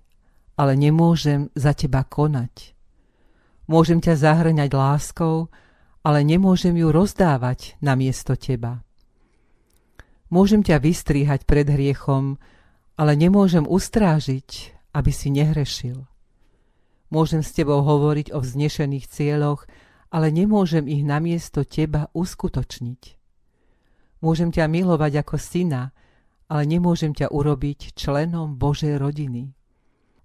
ale 0.54 0.78
nemôžem 0.78 1.50
za 1.58 1.74
teba 1.74 2.06
konať. 2.06 2.78
Môžem 3.66 3.98
ťa 3.98 4.14
zahrňať 4.14 4.70
láskou, 4.70 5.50
ale 6.06 6.22
nemôžem 6.22 6.78
ju 6.78 6.94
rozdávať 6.94 7.74
na 7.82 7.98
miesto 7.98 8.38
teba. 8.38 8.86
Môžem 10.28 10.60
ťa 10.62 10.78
vystriehať 10.78 11.48
pred 11.48 11.66
hriechom, 11.66 12.36
ale 12.94 13.16
nemôžem 13.16 13.64
ustrážiť, 13.64 14.76
aby 14.92 15.10
si 15.10 15.32
nehrešil. 15.32 16.04
Môžem 17.08 17.40
s 17.40 17.56
tebou 17.56 17.80
hovoriť 17.80 18.36
o 18.36 18.44
vznešených 18.44 19.08
cieľoch, 19.08 19.64
ale 20.12 20.28
nemôžem 20.32 20.88
ich 20.88 21.04
namiesto 21.04 21.64
teba 21.64 22.12
uskutočniť. 22.12 23.02
Môžem 24.20 24.52
ťa 24.52 24.68
milovať 24.68 25.24
ako 25.24 25.36
syna, 25.40 25.96
ale 26.48 26.64
nemôžem 26.64 27.12
ťa 27.12 27.28
urobiť 27.32 27.96
členom 27.96 28.56
Božej 28.56 28.96
rodiny. 28.96 29.52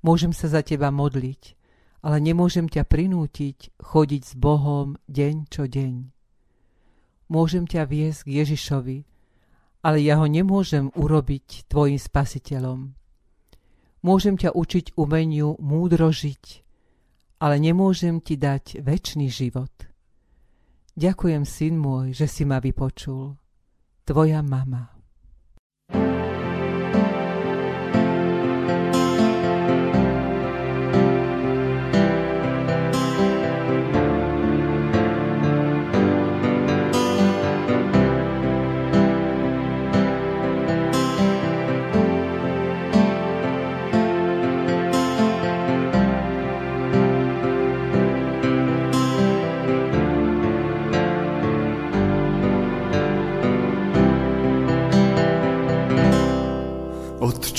Môžem 0.04 0.36
sa 0.36 0.52
za 0.52 0.64
teba 0.64 0.92
modliť, 0.92 1.56
ale 2.04 2.20
nemôžem 2.20 2.68
ťa 2.68 2.84
prinútiť 2.84 3.80
chodiť 3.80 4.24
s 4.24 4.34
Bohom 4.36 5.00
deň 5.08 5.36
čo 5.48 5.68
deň. 5.68 6.12
Môžem 7.32 7.64
ťa 7.64 7.88
viesť 7.88 8.28
k 8.28 8.44
Ježišovi, 8.44 8.98
ale 9.84 9.98
ja 10.00 10.20
ho 10.20 10.28
nemôžem 10.28 10.92
urobiť 10.96 11.68
tvojim 11.72 12.00
spasiteľom. 12.00 12.96
Môžem 14.04 14.36
ťa 14.36 14.52
učiť 14.52 15.00
umeniu 15.00 15.56
múdro 15.60 16.12
žiť, 16.12 16.63
ale 17.44 17.60
nemôžem 17.60 18.24
ti 18.24 18.40
dať 18.40 18.80
väčší 18.80 19.28
život. 19.28 19.76
Ďakujem, 20.96 21.44
syn 21.44 21.76
môj, 21.76 22.16
že 22.16 22.32
si 22.32 22.48
ma 22.48 22.64
vypočul. 22.64 23.36
Tvoja 24.08 24.40
mama. 24.40 24.93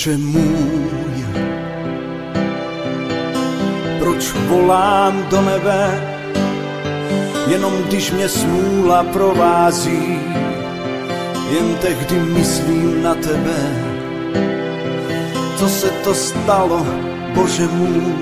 Otče 0.05 0.17
můj, 0.17 1.25
proč 3.99 4.33
volám 4.47 5.25
do 5.29 5.41
nebe, 5.41 6.01
jenom 7.47 7.73
když 7.87 8.11
mě 8.11 8.29
smůla 8.29 9.03
provází, 9.03 10.19
jen 11.51 11.75
tehdy 11.81 12.19
myslím 12.19 13.03
na 13.03 13.15
tebe. 13.15 13.57
Co 15.57 15.69
se 15.69 15.89
to 15.89 16.13
stalo, 16.13 16.85
Bože 17.33 17.67
můj, 17.67 18.15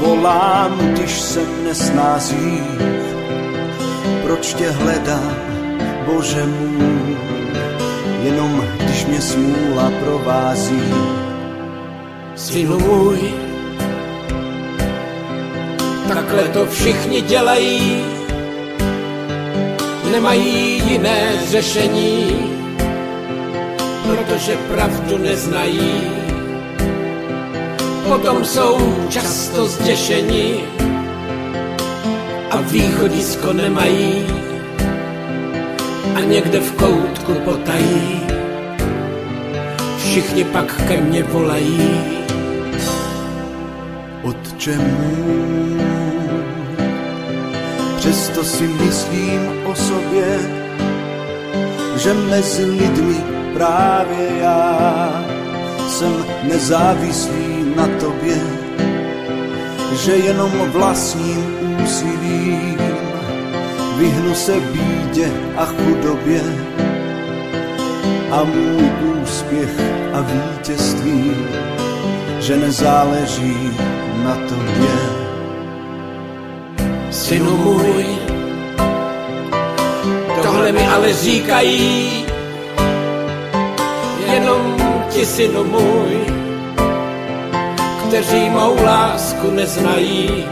volám, 0.00 0.78
když 0.78 1.20
jsem 1.20 1.64
nesnází, 1.64 2.62
proč 4.22 4.54
tě 4.54 4.70
hledám, 4.70 5.36
Bože 6.06 6.46
můj, 6.46 7.29
mě 9.20 9.26
smůla 9.26 9.92
provází. 10.04 10.82
Synu 12.36 13.12
takhle 16.08 16.42
to 16.42 16.66
všichni 16.66 17.20
dělají, 17.20 18.04
nemají 20.10 20.82
jiné 20.90 21.32
řešení, 21.50 22.50
protože 24.02 24.56
pravdu 24.56 25.18
neznají. 25.18 26.10
potom 28.08 28.44
jsou 28.44 28.96
často 29.08 29.66
zděšení 29.66 30.60
a 32.50 32.56
východisko 32.60 33.52
nemají 33.52 34.26
a 36.14 36.20
někde 36.20 36.60
v 36.60 36.72
koutku 36.72 37.34
potají. 37.34 38.19
Všichni 40.10 40.44
pak 40.44 40.88
ke 40.88 41.00
mně 41.00 41.22
volají. 41.22 42.00
Můj, 44.76 45.80
přesto 47.96 48.44
si 48.44 48.66
myslím 48.66 49.48
o 49.64 49.74
sobě, 49.74 50.38
že 51.96 52.14
mezi 52.14 52.64
lidmi 52.64 53.16
právě 53.54 54.28
já 54.40 55.24
jsem 55.88 56.24
nezávislý 56.42 57.64
na 57.76 57.86
tobě, 58.00 58.40
že 59.92 60.12
jenom 60.12 60.50
vlastním 60.50 61.44
úsilím 61.84 62.78
vyhnu 63.96 64.34
se 64.34 64.60
bídě 64.60 65.32
a 65.56 65.64
chudobě 65.64 66.42
a 68.30 68.44
můj 68.44 68.92
úspěch 69.22 69.70
a 70.12 70.20
vítězství, 70.20 71.32
že 72.40 72.56
nezáleží 72.56 73.70
na 74.24 74.34
tobě. 74.34 74.94
Synu 77.10 77.56
můj, 77.56 78.04
tohle 80.42 80.72
mi 80.72 80.86
ale 80.86 81.12
říkají, 81.14 82.24
jenom 84.32 84.76
ti 85.08 85.26
synu 85.26 85.64
můj, 85.64 86.26
kteří 88.08 88.50
mou 88.50 88.76
lásku 88.84 89.50
neznají. 89.50 90.44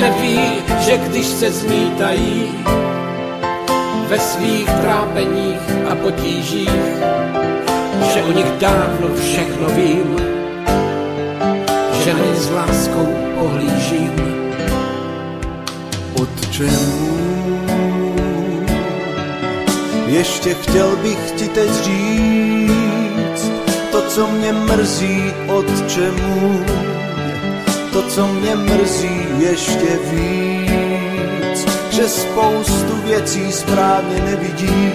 Neví, 0.00 0.40
že 0.80 0.98
když 0.98 1.26
se 1.26 1.50
zmítají 1.50 2.52
ve 4.10 4.18
svých 4.18 4.70
trápeních 4.82 5.62
a 5.90 5.94
potížích, 5.94 6.82
že 8.12 8.22
o 8.22 8.32
nich 8.32 8.52
dávno 8.58 9.08
všechno 9.14 9.68
vím, 9.68 10.18
že 12.04 12.14
na 12.14 12.34
s 12.34 12.50
láskou 12.50 13.06
pohlížím. 13.38 14.14
Otče 16.14 16.64
můj, 16.64 18.66
ještě 20.06 20.54
chtěl 20.54 20.96
bych 20.96 21.30
ti 21.30 21.48
teď 21.48 21.70
říct 21.70 23.50
to, 23.92 24.02
co 24.02 24.26
mě 24.26 24.52
mrzí, 24.52 25.32
Otče 25.46 26.10
můj, 26.10 26.64
to, 27.92 28.02
co 28.02 28.26
mě 28.26 28.56
mrzí 28.56 29.26
ještě 29.38 29.98
víc, 30.10 30.59
že 32.00 32.08
spoustu 32.08 32.96
věcí 33.04 33.52
správně 33.52 34.22
nevidím, 34.22 34.92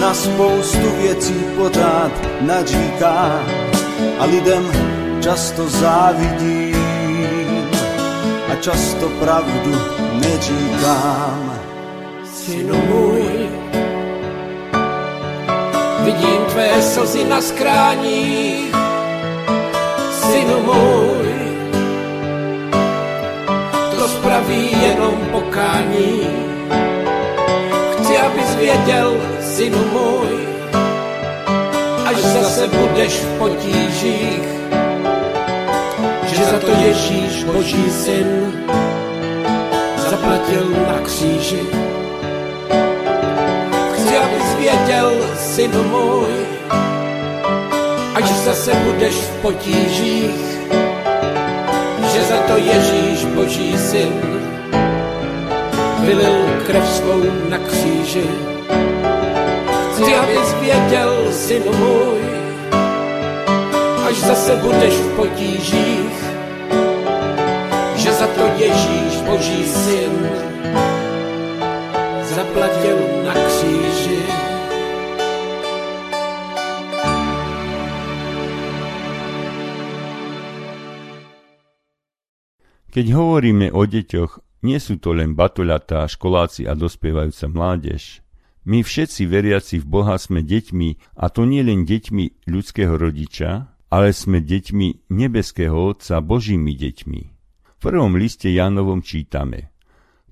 na 0.00 0.14
spoustu 0.14 0.90
věcí 0.98 1.34
pořád 1.56 2.12
naříkám 2.40 3.44
a 4.18 4.24
lidem 4.24 4.72
často 5.20 5.68
závidím 5.68 6.76
a 8.52 8.54
často 8.60 9.08
pravdu 9.08 9.74
neříkám. 10.12 11.60
Synu 12.34 12.82
můj, 12.86 13.48
vidím 16.04 16.44
tvé 16.50 16.82
slzy 16.82 17.24
na 17.24 17.40
skráních, 17.40 18.74
synu 20.20 20.60
můj, 20.60 21.15
spraví 24.26 24.70
jenom 24.82 25.14
pokání. 25.32 26.20
Chci, 27.92 28.18
abys 28.18 28.54
věděl, 28.54 29.16
synu 29.40 29.84
můj, 29.92 30.48
až 32.04 32.16
zase 32.16 32.68
budeš 32.68 33.12
v 33.12 33.38
potížích, 33.38 34.48
že 36.26 36.44
za 36.44 36.58
to 36.58 36.70
Ježíš 36.86 37.44
Boží 37.44 37.90
syn 37.90 38.52
zaplatil 40.10 40.70
na 40.88 40.98
kříži. 40.98 41.62
Chci, 43.94 44.16
abys 44.18 44.54
věděl, 44.58 45.12
synu 45.38 45.82
můj, 45.82 46.32
až 48.14 48.24
zase 48.24 48.74
budeš 48.74 49.14
v 49.14 49.42
potížích, 49.42 50.58
že 52.12 52.22
za 52.22 52.36
to 52.36 52.56
Ježíš 52.56 53.05
Boží 53.46 53.78
syn 53.78 54.12
vylil 56.02 56.38
krev 56.66 56.88
svou 56.88 57.22
na 57.48 57.58
kříži. 57.58 58.26
Chci, 59.92 60.14
abys 60.14 60.54
věděl, 60.60 61.32
synu 61.32 61.72
můj, 61.72 62.18
až 64.06 64.16
zase 64.16 64.56
budeš 64.56 64.94
v 64.94 65.16
potížích, 65.16 66.18
že 67.96 68.12
za 68.12 68.26
to 68.26 68.46
Ježíš 68.56 69.14
Boží 69.26 69.64
syn 69.66 70.30
zaplatil 72.34 72.98
na 73.26 73.34
kříži. 73.34 73.95
Keď 82.96 83.12
hovoríme 83.12 83.76
o 83.76 83.84
deťoch, 83.84 84.64
nie 84.64 84.80
sú 84.80 84.96
to 84.96 85.12
len 85.12 85.36
batoľatá, 85.36 86.08
školáci 86.08 86.64
a 86.64 86.72
dospievajúca 86.72 87.44
mládež. 87.44 88.24
My 88.64 88.80
všetci 88.80 89.28
veriaci 89.28 89.84
v 89.84 89.86
Boha 90.00 90.16
sme 90.16 90.40
deťmi, 90.40 91.20
a 91.20 91.28
to 91.28 91.44
nie 91.44 91.60
len 91.60 91.84
deťmi 91.84 92.48
ľudského 92.48 92.96
rodiča, 92.96 93.68
ale 93.92 94.16
sme 94.16 94.40
deťmi 94.40 95.12
nebeského 95.12 95.76
Otca, 95.76 96.24
Božími 96.24 96.72
deťmi. 96.72 97.20
V 97.68 97.76
prvom 97.84 98.16
liste 98.16 98.48
Jánovom 98.48 99.04
čítame 99.04 99.76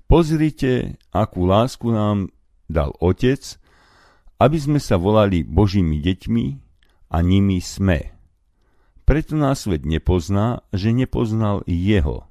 Pozrite, 0.09 0.97
akú 1.13 1.45
lásku 1.45 1.85
nám 1.93 2.33
dal 2.65 2.97
Otec, 2.97 3.61
aby 4.41 4.57
sme 4.57 4.81
sa 4.81 4.97
volali 4.97 5.45
Božími 5.45 6.01
deťmi 6.01 6.45
a 7.13 7.21
nimi 7.21 7.61
sme. 7.61 8.09
Preto 9.05 9.37
nás 9.37 9.69
svet 9.69 9.85
nepozná, 9.85 10.65
že 10.73 10.89
nepoznal 10.89 11.61
Jeho. 11.69 12.25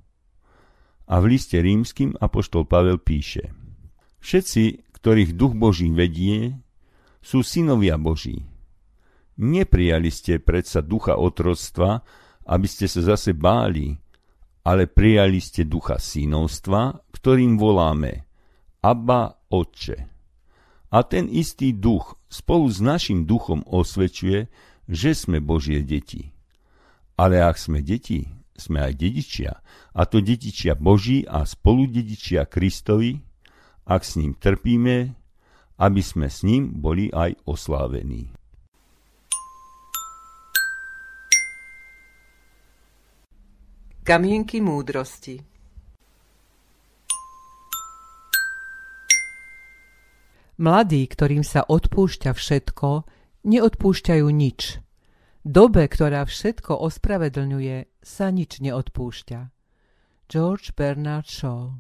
A 1.05 1.21
v 1.21 1.37
liste 1.37 1.61
rímským 1.61 2.17
apoštol 2.17 2.64
Pavel 2.64 2.97
píše 2.97 3.53
Všetci, 4.25 4.88
ktorých 4.97 5.37
duch 5.37 5.53
Boží 5.53 5.93
vedie, 5.93 6.57
sú 7.21 7.45
synovia 7.45 8.01
Boží. 8.01 8.45
Neprijali 9.37 10.09
ste 10.09 10.40
predsa 10.40 10.81
ducha 10.81 11.21
otroctva, 11.21 12.01
aby 12.49 12.67
ste 12.69 12.88
sa 12.88 13.17
zase 13.17 13.37
báli, 13.37 13.93
ale 14.64 14.88
prijali 14.88 15.40
ste 15.45 15.69
ducha 15.69 16.01
synovstva, 16.01 17.12
ktorým 17.12 17.61
voláme 17.61 18.25
Abba 18.81 19.45
Otče. 19.53 19.99
A 20.95 21.03
ten 21.05 21.27
istý 21.29 21.75
duch 21.75 22.17
spolu 22.31 22.71
s 22.71 22.79
našim 22.79 23.27
duchom 23.27 23.67
osvedčuje, 23.67 24.47
že 24.87 25.11
sme 25.12 25.43
Božie 25.43 25.83
deti. 25.83 26.31
Ale 27.19 27.43
ak 27.43 27.59
sme 27.59 27.83
deti, 27.83 28.29
sme 28.55 28.87
aj 28.87 28.93
dedičia, 28.95 29.53
a 29.95 30.03
to 30.07 30.23
dedičia 30.23 30.79
Boží 30.79 31.27
a 31.27 31.43
spoludedičia 31.43 32.47
Kristovi, 32.47 33.19
ak 33.85 34.03
s 34.07 34.17
ním 34.17 34.38
trpíme, 34.38 35.12
aby 35.79 36.03
sme 36.03 36.31
s 36.31 36.47
ním 36.47 36.71
boli 36.79 37.11
aj 37.11 37.35
oslávení. 37.45 38.31
Kamienky 44.05 44.61
múdrosti 44.61 45.40
Mladí, 50.55 51.03
ktorým 51.11 51.43
sa 51.43 51.67
odpúšťa 51.67 52.31
všetko, 52.31 52.88
neodpúšťajú 53.43 54.27
nič. 54.31 54.79
Dobe, 55.43 55.90
ktorá 55.90 56.23
všetko 56.23 56.79
ospravedlňuje, 56.79 57.93
sa 58.05 58.29
nič 58.29 58.61
neodpúšťa. 58.61 59.49
George 60.29 60.77
Bernard 60.77 61.25
Shaw 61.25 61.73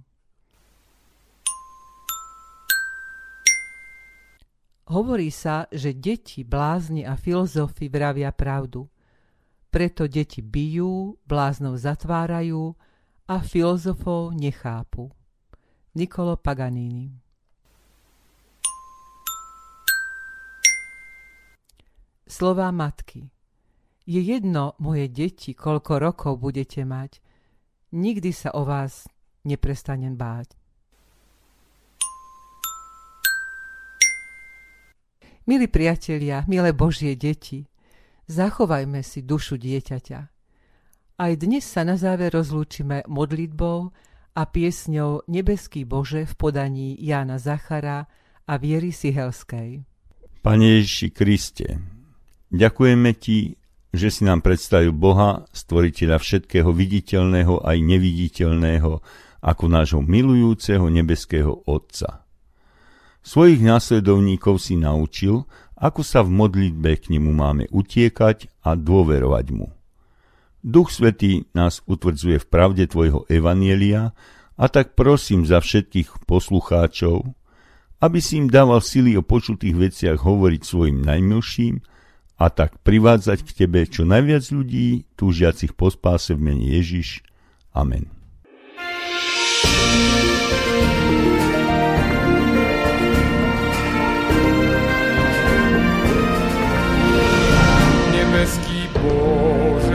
Hovorí 4.84 5.32
sa, 5.32 5.64
že 5.72 5.96
deti, 5.96 6.44
blázni 6.44 7.08
a 7.08 7.16
filozofi 7.16 7.88
vravia 7.88 8.32
pravdu. 8.32 8.88
Preto 9.72 10.04
deti 10.04 10.44
bijú, 10.44 11.16
bláznov 11.24 11.80
zatvárajú 11.80 12.76
a 13.24 13.40
filozofov 13.40 14.36
nechápu. 14.36 15.08
Nicolo 15.96 16.36
Paganini 16.36 17.16
Slová 22.28 22.68
matky 22.74 23.33
Je 24.04 24.20
jedno, 24.20 24.76
moje 24.84 25.08
deti, 25.08 25.56
koľko 25.56 25.96
rokov 25.96 26.36
budete 26.36 26.84
mať. 26.84 27.24
Nikdy 27.96 28.36
sa 28.36 28.52
o 28.52 28.68
vás 28.68 29.08
neprestanem 29.48 30.12
báť. 30.12 30.60
Milí 35.48 35.72
priatelia, 35.72 36.44
milé 36.44 36.76
Božie 36.76 37.16
deti, 37.16 37.64
zachovajme 38.28 39.00
si 39.00 39.24
dušu 39.24 39.56
dieťaťa. 39.56 40.20
Aj 41.16 41.32
dnes 41.40 41.64
sa 41.64 41.80
na 41.88 41.96
záver 41.96 42.28
rozlúčime 42.28 43.08
modlitbou 43.08 43.88
a 44.36 44.42
piesňou 44.44 45.24
Nebeský 45.32 45.88
Bože 45.88 46.28
v 46.28 46.34
podaní 46.36 46.92
Jána 47.00 47.40
Zachara 47.40 48.04
a 48.44 48.52
Viery 48.60 48.92
Sihelskej. 48.92 49.80
Pane 50.44 50.66
Ježiši 50.76 51.08
Kriste, 51.08 51.68
ďakujeme 52.52 53.16
Ti, 53.16 53.63
že 53.94 54.10
si 54.10 54.26
nám 54.26 54.42
predstavil 54.42 54.90
Boha, 54.90 55.46
stvoriteľa 55.54 56.18
všetkého 56.18 56.74
viditeľného 56.74 57.62
aj 57.62 57.78
neviditeľného, 57.78 58.92
ako 59.38 59.64
nášho 59.70 60.02
milujúceho 60.02 60.90
nebeského 60.90 61.62
Otca. 61.62 62.26
Svojich 63.22 63.62
následovníkov 63.62 64.58
si 64.58 64.74
naučil, 64.74 65.46
ako 65.78 66.02
sa 66.02 66.26
v 66.26 66.34
modlitbe 66.34 66.90
k 66.98 67.14
nemu 67.14 67.30
máme 67.30 67.64
utiekať 67.70 68.50
a 68.66 68.74
dôverovať 68.74 69.46
mu. 69.54 69.70
Duch 70.64 70.90
Svetý 70.90 71.46
nás 71.54 71.84
utvrdzuje 71.86 72.40
v 72.42 72.46
pravde 72.50 72.84
Tvojho 72.88 73.28
Evanielia 73.30 74.16
a 74.58 74.64
tak 74.66 74.98
prosím 74.98 75.46
za 75.46 75.60
všetkých 75.60 76.24
poslucháčov, 76.24 77.30
aby 78.00 78.18
si 78.18 78.42
im 78.42 78.48
dával 78.50 78.80
sily 78.82 79.14
o 79.14 79.22
počutých 79.22 79.76
veciach 79.76 80.18
hovoriť 80.24 80.62
svojim 80.64 80.98
najmilším 81.04 81.93
a 82.34 82.46
tak 82.50 82.76
privádzať 82.82 83.46
k 83.46 83.50
Tebe 83.64 83.86
čo 83.86 84.02
najviac 84.04 84.44
ľudí, 84.50 85.06
túžiacich 85.14 85.72
po 85.72 85.88
spáse 85.88 86.34
v 86.34 86.52
mene 86.52 86.66
Ježiš. 86.66 87.22
Amen. 87.70 88.10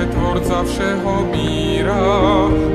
Tvorca 0.09 0.65
všeho 0.65 1.29
míra, 1.29 2.05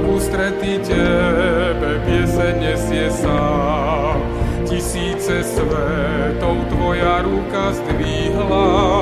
ústretí 0.06 0.78
tebe 0.86 1.98
piese 2.06 2.54
nesie 2.62 3.10
sám. 3.10 4.22
Tisíce 4.62 5.42
svetov 5.42 6.62
tvoja 6.70 7.26
ruka 7.26 7.74
zdvihla, 7.74 8.93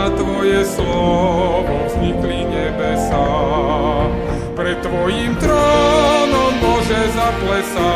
na 0.00 0.08
tvoje 0.16 0.64
slovo 0.64 1.76
vznikli 1.92 2.48
nebesá. 2.48 3.28
Pre 4.56 4.72
tvojim 4.80 5.36
trónom 5.36 6.52
Bože 6.56 7.00
zaplesá, 7.12 7.92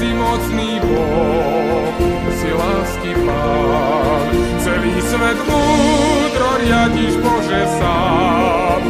si 0.00 0.08
mocný 0.16 0.80
Boh, 0.80 1.96
si 2.40 2.48
lásky 2.56 3.12
Pán. 3.20 4.32
Celý 4.64 4.96
svet 5.04 5.38
múdro 5.44 6.48
riadiš 6.64 7.20
Bože 7.20 7.62
sám, 7.76 8.80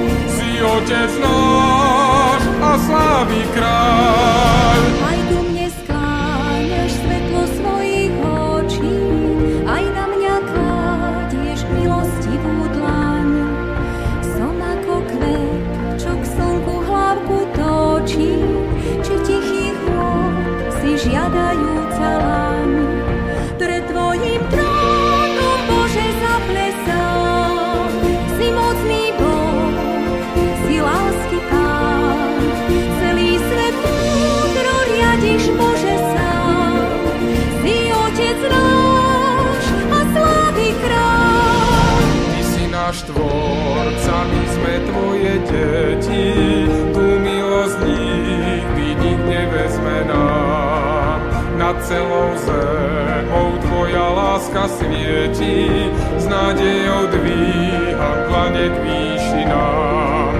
Otec 0.63 1.11
náš 1.19 2.43
a 2.63 2.73
slávy 2.87 3.43
kráľ. 3.51 5.12
Celou 51.93 52.29
zemou 52.41 53.49
tvoja 53.61 54.09
láska 54.09 54.65
svieti, 54.81 55.93
s 56.17 56.25
nádejou 56.25 57.13
dvíham 57.13 58.19
dlane 58.29 58.67
k 58.73 58.77
výšinám. 58.81 60.33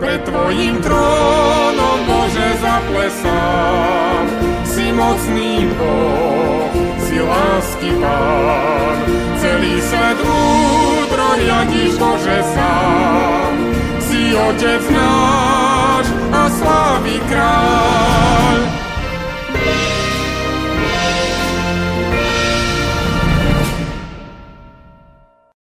Pred 0.00 0.20
tvojim 0.24 0.80
trónom, 0.80 1.98
Bože, 2.08 2.48
zaplesám, 2.60 4.24
si 4.64 4.92
mocný 4.96 5.68
Boh, 5.76 6.72
si 7.04 7.20
lásky 7.20 7.90
Pán. 8.00 8.96
Celý 9.44 9.76
svet 9.84 10.18
múdro 10.24 11.28
riadiš, 11.36 12.00
Bože, 12.00 12.40
sám, 12.56 13.52
si 14.00 14.32
Otec 14.32 14.84
náš 14.88 16.06
a 16.32 16.42
slávy 16.48 17.16
kráľ. 17.28 18.83